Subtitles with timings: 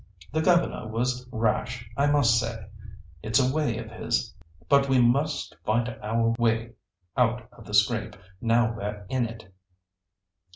[0.31, 2.65] The governor was rash, I must say.
[3.21, 4.33] It's a way of his.
[4.67, 6.73] But we must fight our way
[7.15, 9.53] out of the scrape, now we're in it."